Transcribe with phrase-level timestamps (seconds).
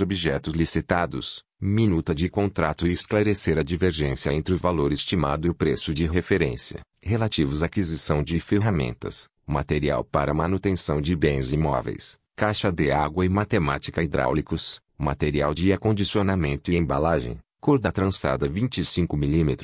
[0.00, 5.54] objetos licitados, minuta de contrato e esclarecer a divergência entre o valor estimado e o
[5.54, 12.70] preço de referência, relativos à aquisição de ferramentas, material para manutenção de bens imóveis caixa
[12.70, 19.56] de água e matemática hidráulicos, material de acondicionamento e embalagem, cor da trançada 25 mm,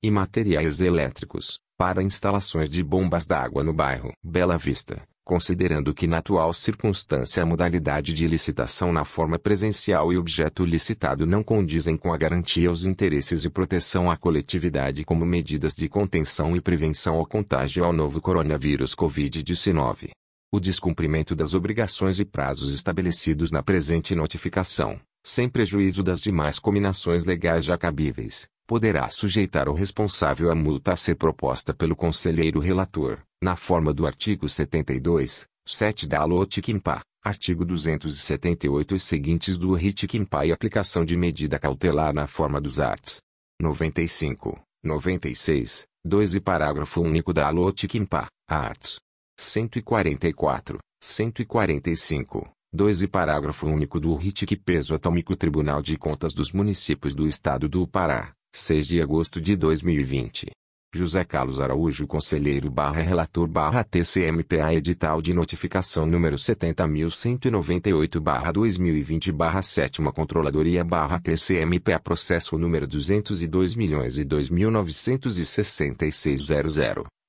[0.00, 6.18] e materiais elétricos, para instalações de bombas d'água no bairro Bela Vista, considerando que na
[6.18, 12.12] atual circunstância a modalidade de licitação na forma presencial e objeto licitado não condizem com
[12.12, 17.26] a garantia aos interesses e proteção à coletividade como medidas de contenção e prevenção ao
[17.26, 20.10] contágio ao novo coronavírus Covid-19
[20.52, 27.24] o descumprimento das obrigações e prazos estabelecidos na presente notificação, sem prejuízo das demais combinações
[27.24, 33.20] legais já cabíveis, poderá sujeitar o responsável à multa a ser proposta pelo conselheiro relator,
[33.40, 40.50] na forma do artigo 72, 7 da Alotikimpa, artigo 278 e seguintes do Ritikimpa e
[40.50, 43.20] aplicação de medida cautelar na forma dos arts.
[43.60, 48.98] 95, 96, 2 e parágrafo único da Alotikimpa, arts.
[49.40, 57.14] 144, 145, 2 e parágrafo único do RITIC Peso Atômico Tribunal de Contas dos Municípios
[57.14, 60.50] do Estado do Pará, 6 de agosto de 2020.
[60.94, 69.32] José Carlos Araújo Conselheiro barra Relator barra TCMPA Edital de Notificação número 70.198 barra 2020
[69.32, 74.26] barra 7 Controladoria barra TCMPA Processo número 202 milhões e